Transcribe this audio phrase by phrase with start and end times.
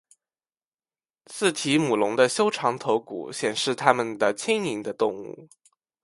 [1.27, 5.47] 似提姆龙的修长骨头显示它们的轻盈的动物。